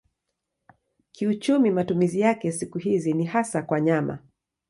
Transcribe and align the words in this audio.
Kiuchumi 1.11 1.71
matumizi 1.71 2.19
yake 2.19 2.51
siku 2.51 2.77
hizi 2.77 3.13
ni 3.13 3.25
hasa 3.25 3.61
kwa 3.61 3.81
nyama. 3.81 4.19